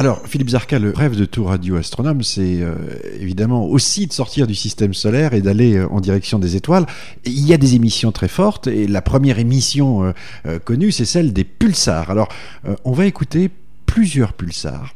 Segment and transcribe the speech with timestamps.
[0.00, 2.74] Alors, Philippe Zarka, le rêve de tout radioastronome, c'est euh,
[3.20, 6.86] évidemment aussi de sortir du système solaire et d'aller euh, en direction des étoiles.
[7.26, 10.14] il y a des émissions très fortes, et la première émission
[10.46, 12.08] euh, connue, c'est celle des pulsars.
[12.08, 12.28] Alors,
[12.84, 13.50] on va écouter
[13.84, 14.94] plusieurs pulsars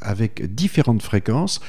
[0.00, 1.60] avec différentes fréquences.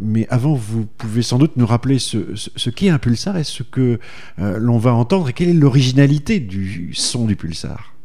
[0.00, 3.62] mais avant, vous pouvez sans doute nous rappeler ce, ce qu'est un pulsar et ce
[3.62, 3.98] que
[4.38, 7.95] l'on va entendre et quelle est l'originalité du son du pulsar.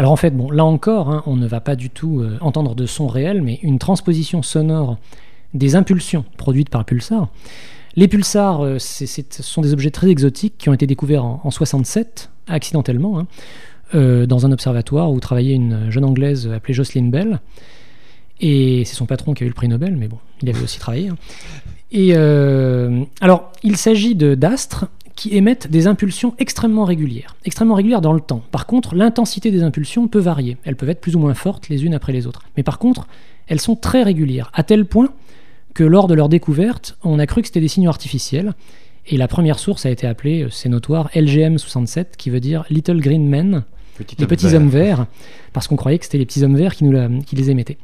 [0.00, 2.74] Alors en fait, bon, là encore, hein, on ne va pas du tout euh, entendre
[2.74, 4.96] de son réel, mais une transposition sonore
[5.52, 7.28] des impulsions produites par pulsar.
[7.96, 9.04] Les pulsars, euh, ce
[9.42, 13.26] sont des objets très exotiques qui ont été découverts en, 67, accidentellement, hein,
[13.94, 17.38] euh, dans un observatoire où travaillait une jeune anglaise appelée Jocelyn Bell.
[18.40, 20.78] Et c'est son patron qui a eu le prix Nobel, mais bon, il avait aussi
[20.78, 21.10] travaillé.
[21.10, 21.18] Hein.
[21.92, 24.86] Et alors, il s'agit d'astres
[25.20, 28.42] qui émettent des impulsions extrêmement régulières, extrêmement régulières dans le temps.
[28.52, 30.56] Par contre, l'intensité des impulsions peut varier.
[30.64, 32.40] Elles peuvent être plus ou moins fortes les unes après les autres.
[32.56, 33.06] Mais par contre,
[33.46, 35.10] elles sont très régulières, à tel point
[35.74, 38.54] que lors de leur découverte, on a cru que c'était des signaux artificiels.
[39.08, 43.02] Et la première source a été appelée, euh, c'est notoire, LGM67, qui veut dire Little
[43.02, 43.64] Green Men,
[44.18, 45.04] les petits hommes verts,
[45.52, 47.76] parce qu'on croyait que c'était les petits hommes verts qui, nous qui les émettaient.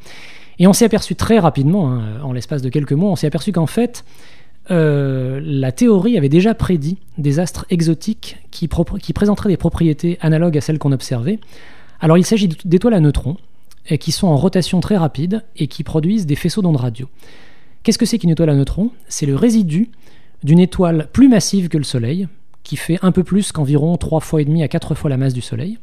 [0.58, 3.52] Et on s'est aperçu très rapidement, hein, en l'espace de quelques mois, on s'est aperçu
[3.52, 4.06] qu'en fait,
[4.70, 10.60] euh, la théorie avait déjà prédit des astres exotiques qui, présenteraient des propriétés analogues à
[10.60, 11.38] celles qu'on observait.
[12.00, 13.36] Alors il s'agit d'étoiles à neutrons
[14.00, 17.08] qui sont en rotation très rapide et qui produisent des faisceaux d'ondes radio.
[17.82, 18.90] Qu'est-ce que c'est qu'une étoile à neutrons?
[19.06, 19.90] C'est le résidu
[20.42, 22.26] d'une étoile plus massive que le Soleil,
[22.64, 25.34] qui fait un peu plus qu'environ 3 fois et demi à 4 fois la masse
[25.34, 25.78] du Soleil,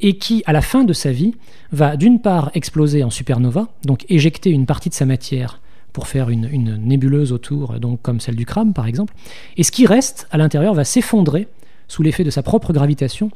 [0.00, 1.34] et qui, à la fin de sa vie,
[1.70, 5.60] va d'une part exploser en supernova, donc éjecter une partie de sa matière
[5.92, 9.14] pour faire une, nébuleuse autour, donc comme celle du crabe par exemple.
[9.56, 11.48] Et ce qui reste à l'intérieur va s'effondrer
[11.88, 13.30] sous l'effet de sa propre gravitation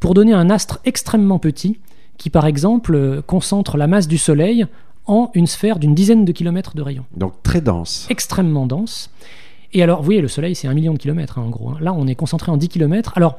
[0.00, 1.78] pour donner un astre extrêmement petit
[2.18, 4.66] qui par exemple concentre la masse du Soleil
[5.06, 7.04] en une sphère d'une dizaine de kilomètres de rayon.
[7.16, 8.06] Donc très dense.
[8.10, 9.10] Extrêmement dense.
[9.72, 11.70] Et alors, vous voyez, le Soleil, c'est un million de kilomètres, hein, en gros.
[11.70, 11.76] Hein.
[11.80, 13.12] Là, on est concentré en 10 kilomètres.
[13.16, 13.38] Alors,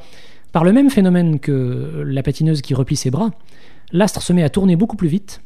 [0.51, 3.31] par le même phénomène que la patineuse qui replie ses bras,
[3.91, 5.41] l'astre se met à tourner beaucoup plus vite,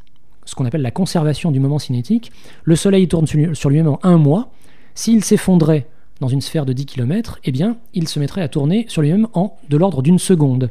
[0.52, 2.30] ce qu'on appelle la conservation du moment cinétique.
[2.66, 4.52] Le Soleil tourne sur lui-même en un mois.
[4.96, 5.88] S'il s'effondrait
[6.20, 9.30] dans une sphère de 10 km, eh bien, il se mettrait à tourner sur lui-même
[9.34, 10.70] en de l'ordre d'une seconde.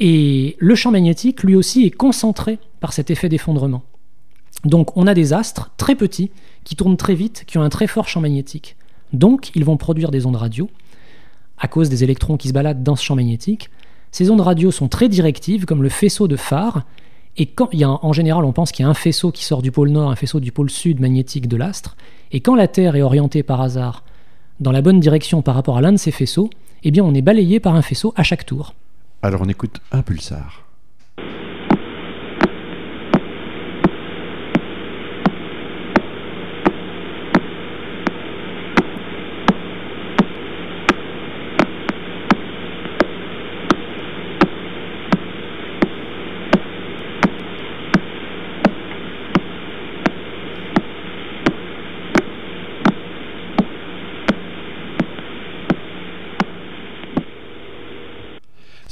[0.00, 3.84] Et le champ magnétique, lui aussi, est concentré par cet effet d'effondrement.
[4.64, 6.32] Donc on a des astres très petits
[6.64, 8.74] qui tournent très vite, qui ont un très fort champ magnétique.
[9.12, 10.68] Donc ils vont produire des ondes radio
[11.56, 13.70] à cause des électrons qui se baladent dans ce champ magnétique.
[14.10, 16.82] Ces ondes radio sont très directives, comme le faisceau de phare,
[17.36, 19.44] et quand il y a en général, on pense qu'il y a un faisceau qui
[19.44, 21.96] sort du pôle nord, un faisceau du pôle sud magnétique de l'astre,
[22.30, 24.04] et quand la Terre est orientée par hasard
[24.60, 26.50] dans la bonne direction par rapport à l'un de ces faisceaux,
[26.84, 28.74] eh bien on est balayé par un faisceau à chaque tour.
[29.22, 30.64] Alors on écoute un pulsar.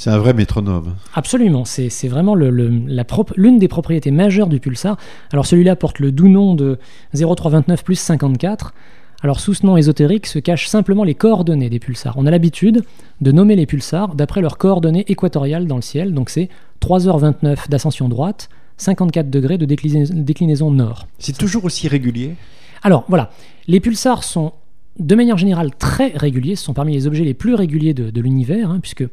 [0.03, 0.95] C'est un vrai métronome.
[1.13, 4.97] Absolument, c'est vraiment l'une des propriétés majeures du pulsar.
[5.31, 6.79] Alors celui-là porte le doux nom de
[7.13, 8.73] 0329 plus 54.
[9.21, 12.15] Alors sous ce nom ésotérique se cachent simplement les coordonnées des pulsars.
[12.17, 12.83] On a l'habitude
[13.21, 16.49] de nommer les pulsars d'après leurs coordonnées équatoriales dans le ciel, donc c'est
[16.81, 21.05] 3h29 d'ascension droite, 54 degrés de déclinaison nord.
[21.19, 22.33] C'est toujours aussi régulier?
[22.81, 23.29] Alors voilà,
[23.67, 24.53] les pulsars sont
[25.01, 28.69] de manière générale très réguliers, ce sont parmi les objets les plus réguliers de, l'univers,
[28.69, 29.03] hein, puisque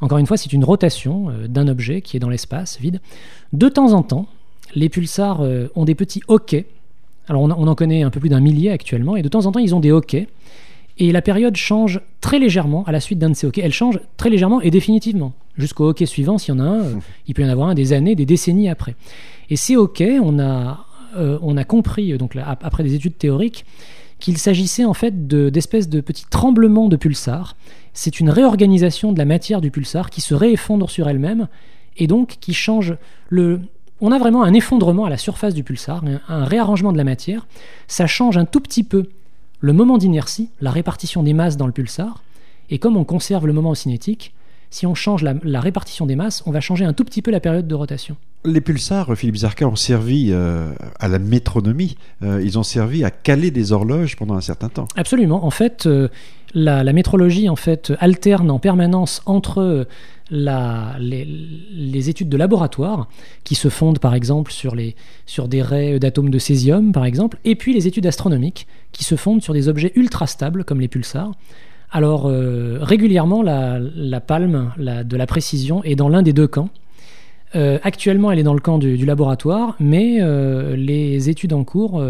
[0.00, 3.00] encore une fois, c'est une rotation euh, d'un objet qui est dans l'espace vide.
[3.52, 4.26] De temps en temps,
[4.74, 6.66] les pulsars euh, ont des petits hoquets.
[7.28, 9.60] Alors on, en connaît un peu plus d'un millier actuellement, et de temps en temps,
[9.60, 10.28] ils ont des hoquets.
[10.98, 13.62] Et la période change très légèrement à la suite d'un de ces hoquets.
[13.64, 15.32] Elle change très légèrement et définitivement.
[15.56, 16.94] Jusqu'au hockey suivant, s'il y en a un, euh,
[17.28, 18.96] il peut y en avoir un des années, des décennies après.
[19.50, 23.64] Et ces hoquets, on a, on a compris, donc après des études théoriques,
[24.18, 27.56] qu'il s'agissait en fait d'espèces de, petits tremblements de pulsars.
[27.92, 31.48] C'est une réorganisation de la matière du pulsar qui se réeffondre sur elle-même
[31.96, 32.96] et donc qui change
[33.28, 33.60] le.
[34.00, 37.46] On a vraiment un effondrement à la surface du pulsar, un, réarrangement de la matière.
[37.88, 39.08] Ça change un tout petit peu
[39.60, 42.22] le moment d'inertie, la répartition des masses dans le pulsar.
[42.68, 44.34] Et comme on conserve le moment cinétique,
[44.70, 47.40] si on change la, répartition des masses, on va changer un tout petit peu la
[47.40, 48.16] période de rotation.
[48.44, 51.96] Les pulsars, Philippe Zarka, ont servi euh, à la métronomie.
[52.22, 54.86] Euh, ils ont servi à caler des horloges pendant un certain temps.
[54.96, 55.44] Absolument.
[55.44, 56.08] En fait, euh,
[56.54, 59.86] la, métrologie en fait alterne en permanence entre
[60.30, 63.08] la, les, les, études de laboratoire
[63.44, 67.38] qui se fondent par exemple sur, les, sur des raies d'atomes de césium par exemple,
[67.44, 70.88] et puis les études astronomiques qui se fondent sur des objets ultra stables comme les
[70.88, 71.32] pulsars.
[71.90, 76.70] Alors euh, régulièrement la, palme de la précision est dans l'un des deux camps.
[77.54, 82.02] Euh, actuellement elle est dans le camp du, laboratoire, mais euh, les études en cours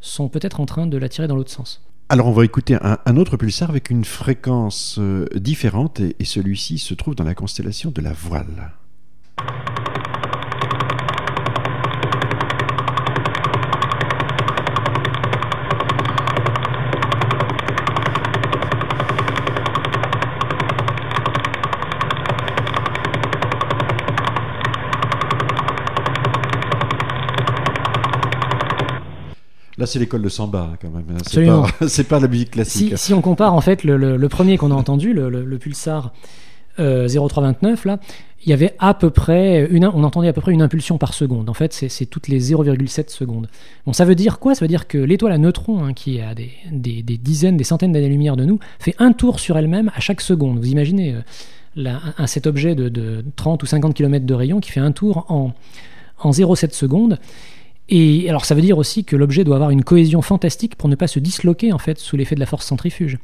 [0.00, 1.82] sont peut-être en train de la tirer dans l'autre sens.
[2.08, 5.00] Alors on va écouter un, autre pulsar avec une fréquence
[5.34, 8.72] différente et celui-ci se trouve dans la constellation de la voile.
[29.76, 31.04] Là, c'est l'école de samba quand même.
[31.10, 31.18] hein.
[31.26, 32.96] C'est pas, pas la musique classique.
[32.98, 36.12] Si, si on compare en fait le, le- le premier qu'on a entendu, le, pulsar
[36.78, 37.98] euh, 0329, là,
[38.46, 41.14] il y avait à peu près une, on entendait à peu près une impulsion par
[41.14, 41.48] seconde.
[41.48, 43.48] En fait, c'est c'est toutes les 0,7 secondes.
[43.86, 44.54] Bon, ça veut dire quoi?
[44.54, 47.56] Ça veut dire que l'étoile à neutrons, hein, qui est à des, des- des dizaines,
[47.56, 50.58] des centaines d'années-lumière de nous, fait un tour sur elle-même à chaque seconde.
[50.58, 51.20] Vous imaginez euh,
[51.74, 54.92] la- un- cet objet de, de 30 ou 50 km de rayon qui fait un
[54.92, 55.52] tour en,
[56.20, 57.18] en 0,7 secondes.
[57.88, 60.94] Et alors ça veut dire aussi que l'objet doit avoir une cohésion fantastique pour ne
[60.94, 63.18] pas se disloquer en fait sous l'effet de la force centrifuge.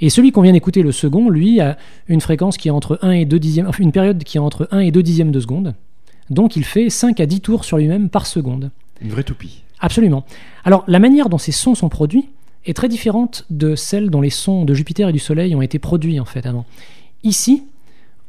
[0.00, 1.76] Et celui qu'on vient d'écouter, le second, lui a
[2.08, 4.80] une fréquence qui est entre 1 et 2 dixièmes, une période qui est entre 1
[4.80, 5.74] et 2 dixièmes de seconde.
[6.30, 8.70] Donc il fait 5 à 10 tours sur lui-même par seconde.
[9.02, 9.62] Une vraie toupie.
[9.80, 10.24] Absolument.
[10.64, 12.30] Alors la manière dont ces sons sont produits
[12.64, 15.78] est très différente de celle dont les sons de Jupiter et du Soleil ont été
[15.78, 16.64] produits en fait avant.
[17.22, 17.64] Ici,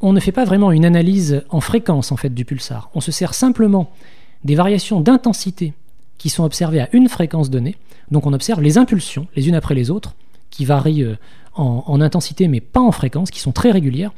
[0.02, 2.90] on ne fait pas vraiment une analyse en fréquence en fait du pulsar.
[2.94, 3.90] On se sert simplement
[4.44, 5.74] des variations d'intensité
[6.18, 7.76] qui sont observées à une fréquence donnée.
[8.12, 10.16] Donc on observe les impulsions les unes après les autres
[10.50, 11.16] qui varient euh,
[11.56, 14.12] en, en intensité mais pas en fréquence, qui sont très régulières.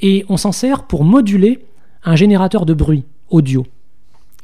[0.00, 1.64] Et on s'en sert pour moduler
[2.04, 3.66] un générateur de bruit audio.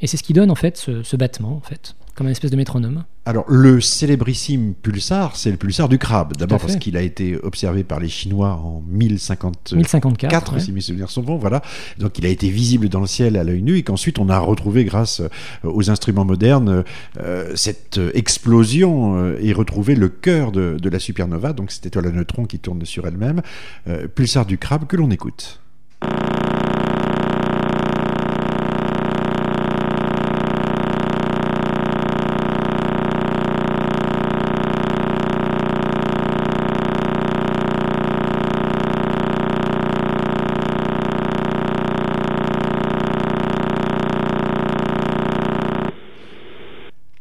[0.01, 2.51] Et c'est ce qui donne en fait ce, ce battement en fait, comme une espèce
[2.51, 3.05] de métronome.
[3.25, 6.35] Alors, le célébrissime pulsar, c'est le pulsar du crabe.
[6.35, 10.29] D'abord parce qu'il a été observé par les Chinois en 1054, 1054.
[10.29, 10.59] 4, ouais.
[10.59, 11.61] si mes souvenirs sont bons, voilà.
[11.97, 14.37] Donc il a été visible dans le ciel à l'œil nu et qu'ensuite on a
[14.37, 15.29] retrouvé grâce euh,
[15.63, 16.83] aux instruments modernes
[17.21, 21.85] euh, cette euh, explosion euh, et retrouvé le cœur de, de la supernova, donc cette
[21.85, 23.41] étoile à neutrons qui tourne sur elle-même,
[23.87, 25.61] euh, pulsar du crabe que l'on écoute.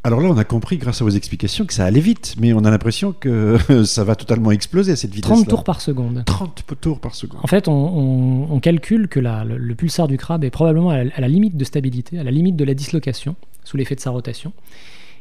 [0.08, 2.60] Alors là, on a compris grâce à vos explications que ça allait vite, mais on
[2.64, 5.30] a l'impression que ça va totalement exploser à cette vitesse.
[5.30, 6.22] 30 tours par seconde.
[6.24, 7.40] 30 tours par seconde.
[7.42, 10.88] En fait, on, on- on calcule que la- le, le pulsar du crabe est probablement
[10.88, 13.96] à la, à la limite de stabilité, à la limite de la dislocation, sous l'effet
[13.96, 14.54] de sa rotation.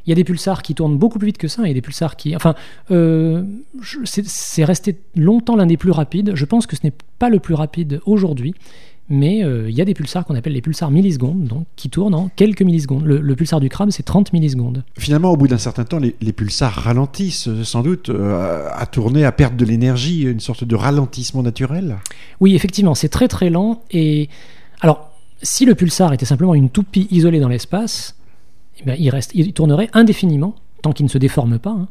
[0.06, 2.16] Il y a des pulsars qui tournent beaucoup plus vite que ça, et des pulsars
[2.16, 2.34] qui...
[2.34, 2.56] Enfin,
[2.92, 3.44] euh,
[4.06, 6.32] c'est resté longtemps l'un des plus rapides.
[6.34, 8.54] Je pense que ce n'est pas le plus rapide aujourd'hui,
[9.10, 12.14] mais euh, il y a des pulsars qu'on appelle les pulsars millisecondes, donc qui tournent
[12.16, 13.06] en quelques millisecondes.
[13.06, 14.84] Le, le pulsar du crabe, c'est 30 millisecondes.
[14.98, 18.86] Finalement, au bout d'un certain temps, les, les pulsars ralentissent euh, sans doute euh, à
[18.86, 21.98] tourner, à perdre de l'énergie, une sorte de ralentissement naturel.
[22.42, 23.82] Oui, effectivement, c'est très très lent.
[23.92, 24.28] Et
[24.82, 28.16] alors, si le pulsar était simplement une toupie isolée dans l'espace,
[28.86, 31.88] eh il, reste, il tournerait indéfiniment, tant qu'il ne se déforme pas, hein,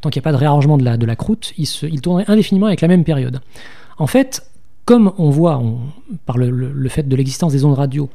[0.00, 2.00] tant qu'il n'y a pas de réarrangement de la, de la croûte, il, se- il
[2.00, 3.40] tournerait indéfiniment avec la même période.
[3.98, 4.46] En fait,
[4.90, 5.62] comme on voit
[6.26, 8.10] par le, fait de l'existence des ondes radio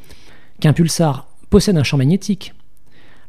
[0.59, 2.53] qu'un pulsar possède un champ magnétique,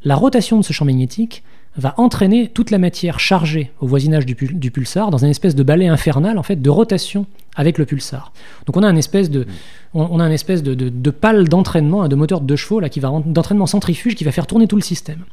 [0.03, 1.43] la rotation de ce champ magnétique
[1.77, 5.55] va entraîner toute la matière chargée au voisinage du, pul- du pulsar dans une espèce
[5.55, 7.25] de balai infernal en fait de rotation
[7.55, 8.33] avec le pulsar.
[8.65, 9.47] Donc on a une espèce de,
[9.93, 14.45] on, d'entraînement, hein, de moteur de chevaux là qui va d'entraînement centrifuge qui va faire
[14.45, 15.23] tourner tout le système.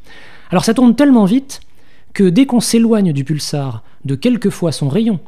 [0.51, 1.63] Alors ça tourne tellement vite
[2.13, 5.19] que dès qu'on s'éloigne du pulsar de quelques fois son rayon,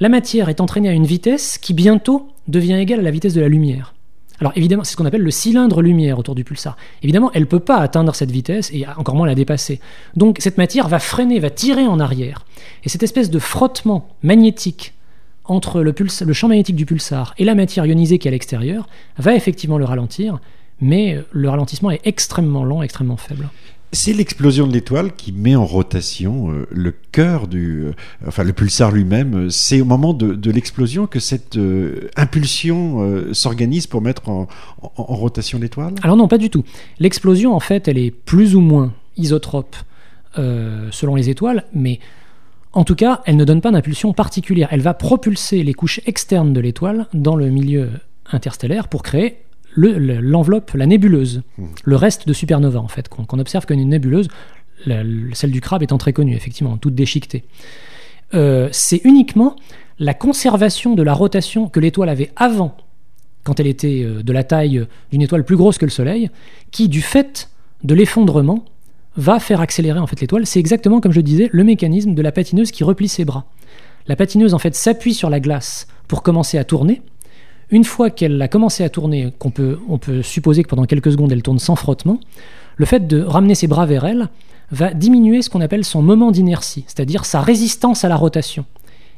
[0.00, 3.40] la matière est entraînée à une vitesse qui bientôt devient égale à la vitesse de
[3.40, 3.94] la lumière.
[4.40, 6.78] Alors évidemment, c'est ce qu'on appelle le cylindre lumière autour du pulsar.
[7.02, 9.80] Évidemment, elle ne peut pas atteindre cette vitesse et encore moins la dépasser.
[10.16, 12.46] Donc cette matière va freiner, va tirer en arrière.
[12.82, 14.94] Et cette espèce de frottement magnétique
[15.44, 18.32] entre le, puls- le champ magnétique du pulsar et la matière ionisée qui est à
[18.32, 18.88] l'extérieur
[19.18, 20.40] va effectivement le ralentir,
[20.80, 23.50] mais le ralentissement est extrêmement lent, extrêmement faible.
[23.92, 27.92] C'est l'explosion de l'étoile qui met en rotation euh, le cœur du, euh,
[28.24, 29.50] enfin le pulsar lui-même.
[29.50, 34.46] C'est au moment de, l'explosion que cette euh, impulsion s'organise pour mettre en,
[34.96, 35.94] rotation l'étoile?
[36.02, 36.64] Alors non, pas du tout.
[37.00, 39.76] L'explosion, en fait, elle est plus ou moins isotrope
[40.36, 41.98] selon les étoiles, mais
[42.72, 44.68] en tout cas, elle ne donne pas d'impulsion particulière.
[44.70, 47.90] Elle va propulser les couches externes de l'étoile dans le milieu
[48.30, 49.38] interstellaire pour créer
[49.88, 51.66] l'enveloppe, la nébuleuse, mmh.
[51.84, 54.28] le reste de supernova en fait, qu'on observe comme une nébuleuse,
[54.86, 57.44] celle du crabe étant très connue, effectivement, toute déchiquetée.
[58.34, 59.56] Euh, c'est uniquement
[59.98, 62.76] la conservation de la rotation que l'étoile avait avant,
[63.44, 66.30] quand elle était euh, de la taille d'une étoile plus grosse que le Soleil,
[66.70, 67.50] qui, du fait
[67.84, 68.64] de l'effondrement,
[69.16, 70.46] va faire accélérer en fait l'étoile.
[70.46, 73.46] C'est exactement comme je disais le mécanisme de la patineuse qui replie ses bras.
[74.06, 77.02] La patineuse en fait s'appuie sur la glace pour commencer à tourner.
[77.70, 81.12] Une fois qu'elle a commencé à tourner, qu'on peut, on peut supposer que pendant quelques
[81.12, 82.18] secondes elle tourne sans frottement,
[82.76, 84.28] le fait de ramener ses bras vers elle
[84.70, 88.64] va diminuer ce qu'on appelle son moment d'inertie, c'est-à-dire sa résistance à la rotation.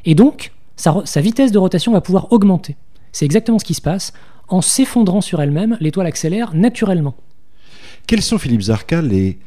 [0.04, 2.76] Et donc, sa, vitesse de rotation va pouvoir augmenter.
[3.12, 4.12] C'est exactement ce qui se passe.
[4.48, 7.14] En s'effondrant sur elle-même, l'étoile accélère naturellement.
[8.06, 9.38] Quels sont, Philippe Zarka, les,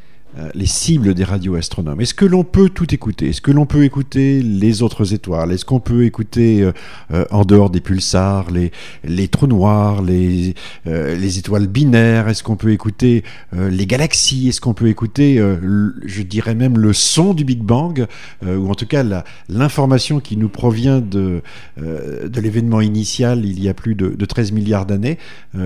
[0.54, 2.02] les cibles des radioastronomes.
[2.02, 3.30] Est-ce que l'on peut tout écouter?
[3.30, 5.52] Est-ce que l'on peut écouter les autres étoiles?
[5.52, 6.72] Est-ce qu'on peut écouter euh,
[7.14, 12.28] euh, en dehors des pulsars les, trous noirs, les, les étoiles binaires?
[12.28, 13.24] Est-ce qu'on peut écouter
[13.54, 14.50] les galaxies?
[14.50, 18.06] Est-ce qu'on peut écouter, je dirais même, le son du Big Bang
[18.46, 19.04] Ou en tout cas
[19.50, 21.42] l'information qui nous provient de,
[21.78, 25.18] de l'événement initial il y a plus de, de 13 milliards d'années?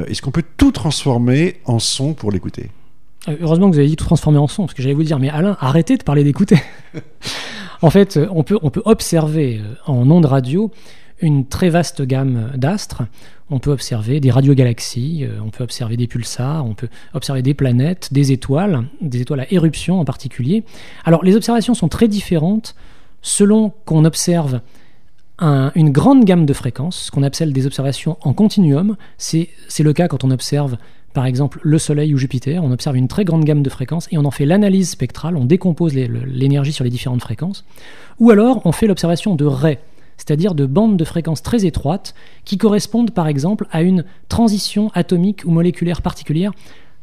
[0.08, 2.70] Est-ce qu'on peut tout transformer en son pour l'écouter?
[2.70, 2.79] euh,
[3.28, 5.30] heureusement que vous avez dit tout transformer en son, parce que j'allais vous dire, mais
[5.30, 6.58] Alain, arrêtez de parler d'écouter.
[7.82, 10.72] en fait, euh, on peut, on peut observer euh, en ondes radio
[11.22, 13.04] une très vaste gamme d'astres.
[13.50, 18.14] On peut observer des radiogalaxies, on peut observer des pulsars, on peut observer des planètes,
[18.14, 20.64] des étoiles, des étoiles à éruption en particulier.
[21.04, 22.76] Alors les observations sont très différentes
[23.22, 24.62] selon qu'on observe
[25.42, 28.96] une grande gamme de fréquences, ce qu'on appelle des observations en continuum.
[29.18, 29.50] C'est
[29.80, 30.78] le cas quand on observe
[31.14, 34.18] par exemple le Soleil ou Jupiter, on observe une très grande gamme de fréquences et
[34.18, 37.66] on en fait l'analyse spectrale, on décompose l'énergie sur les différentes fréquences.
[38.20, 39.80] Ou alors on fait l'observation de raies,
[40.18, 42.14] c'est-à-dire de bandes de fréquences très étroites
[42.46, 46.52] qui correspondent par exemple à une transition atomique ou moléculaire particulière.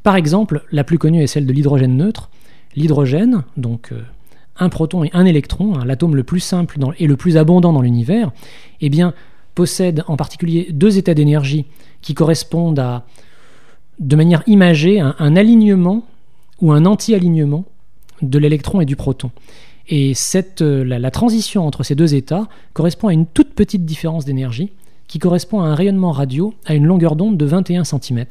[0.02, 2.30] Par exemple, la plus connue est celle de l'hydrogène neutre.
[2.76, 4.02] L'hydrogène, donc euh,
[4.58, 7.82] un proton et un électron, hein, l'atome le plus simple et le plus abondant dans
[7.82, 8.30] l'univers,
[8.80, 8.90] eh
[9.56, 11.64] possède en particulier deux états d'énergie
[12.02, 13.06] qui correspondent à
[13.98, 16.04] de manière imagée un, alignement
[16.60, 17.64] ou un anti-alignement
[18.22, 19.30] de l'électron et du proton.
[19.88, 24.24] Et cette, euh, la, transition entre ces deux états correspond à une toute petite différence
[24.24, 24.72] d'énergie
[25.06, 28.24] qui correspond à un rayonnement radio à une longueur d'onde de 21 cm.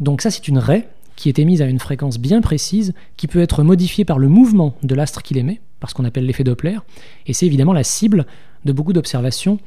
[0.00, 3.40] Donc ça c'est une raie qui est émise à une fréquence bien précise qui peut
[3.40, 6.78] être modifiée par le mouvement de l'astre qui l'émet, par ce qu'on appelle l'effet Doppler,
[7.26, 8.26] et c'est évidemment la cible
[8.64, 9.58] de beaucoup d'observations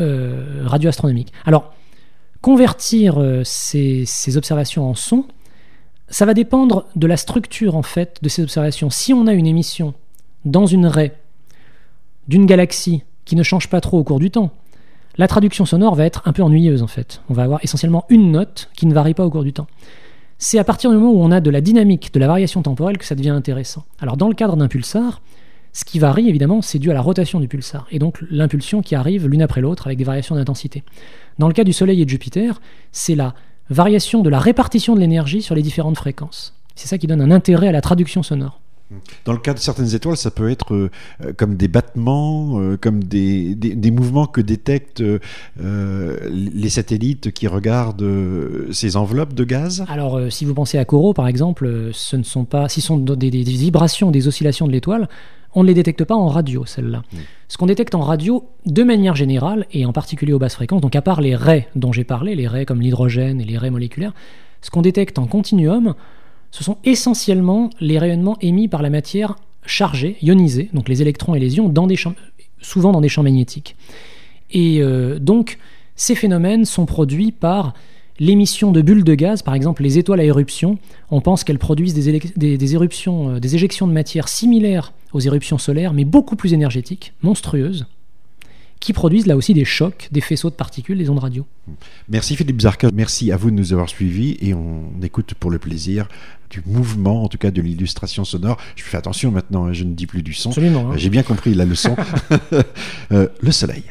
[0.00, 1.32] euh, radioastronomiques.
[1.44, 1.72] Alors,
[2.42, 5.24] Convertir euh, ces, observations en son,
[6.08, 8.90] ça va dépendre de la structure en fait de ces observations.
[8.90, 9.94] Si on a une émission
[10.44, 11.14] dans une raie
[12.26, 14.50] d'une galaxie qui ne change pas trop au cours du temps,
[15.18, 17.22] la traduction sonore va être un peu ennuyeuse en fait.
[17.30, 19.68] On va avoir essentiellement une note qui ne varie pas au cours du temps.
[20.38, 22.98] C'est à partir du moment où on a de la dynamique, de la variation temporelle
[22.98, 23.84] que ça devient intéressant.
[24.00, 25.22] Alors dans le cadre d'un pulsar,
[25.72, 28.96] ce qui varie évidemment, c'est dû à la rotation du pulsar et donc l'impulsion qui
[28.96, 30.82] arrive l'une après l'autre avec des variations d'intensité.
[31.38, 32.60] Dans le cas du Soleil et de Jupiter,
[32.92, 33.34] c'est la
[33.70, 36.54] variation de la répartition de l'énergie sur les différentes fréquences.
[36.74, 38.60] C'est ça qui donne un intérêt à la traduction sonore.
[39.24, 40.90] Dans le cas de certaines étoiles, ça peut être euh,
[41.36, 48.06] comme des battements, euh, comme des, des, mouvements que détectent euh, les satellites qui regardent
[48.70, 49.84] ces enveloppes de gaz.
[49.88, 52.98] Alors, si vous pensez à Corot, par exemple, ce ne sont pas, si ce sont
[52.98, 55.08] des, des vibrations, des oscillations de l'étoile,
[55.54, 57.02] on ne les détecte pas en radio, celles-là.
[57.52, 60.96] Ce qu'on détecte en radio, de manière générale, et en particulier aux basses fréquences, donc
[60.96, 64.14] à part les raies dont j'ai parlé, les raies comme l'hydrogène et les raies moléculaires,
[64.62, 65.94] ce qu'on détecte en continuum,
[66.50, 71.40] ce sont essentiellement les rayonnements émis par la matière chargée, ionisée, donc les électrons et
[71.40, 71.70] les ions,
[72.62, 73.76] souvent dans des champs magnétiques.
[74.50, 75.58] Et euh, donc,
[75.94, 77.74] ces phénomènes sont produits par
[78.18, 80.78] l'émission de bulles de gaz, par exemple les étoiles à éruption,
[81.10, 85.92] on pense qu'elles produisent des, éruptions, euh, des éjections de matière similaires aux éruptions solaires,
[85.92, 87.86] mais beaucoup plus énergétiques, monstrueuses,
[88.82, 91.46] qui produisent là aussi des chocs, des faisceaux de particules, des ondes radio.
[92.08, 95.58] Merci Philippe Zarka, merci à vous de nous avoir suivis et on écoute pour le
[95.58, 96.08] plaisir
[96.50, 98.58] du mouvement, en tout cas de l'illustration sonore.
[98.74, 100.50] Je fais attention maintenant, hein, je ne dis plus du son.
[100.50, 100.54] Hein.
[100.58, 101.96] Euh, j'ai bien compris la leçon.
[103.10, 103.82] Euh, le soleil.